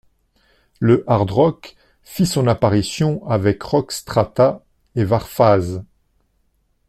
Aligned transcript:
Le 0.79 1.03
hard 1.05 1.29
rock 1.29 1.75
fit 2.01 2.25
son 2.25 2.47
apparition 2.47 3.23
avec 3.29 3.61
Rockstrata 3.61 4.63
et 4.95 5.05
Warfaze. 5.05 5.83